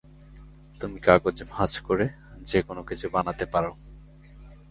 [0.81, 2.05] তুমি কাগজ ভাঁজ করে
[2.41, 3.71] যেকোনো কিছু বানাতে পারো।